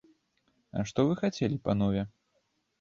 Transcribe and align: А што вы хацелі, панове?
А 0.77 0.85
што 0.93 1.05
вы 1.09 1.13
хацелі, 1.21 1.61
панове? 1.69 2.05